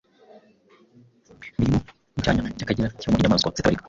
[1.55, 1.79] birimo
[2.13, 3.79] n’Icyanya cy’Akagera kibamo inyamaswa zitabarika.